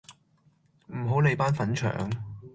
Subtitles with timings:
[0.87, 2.09] 唔好理班粉腸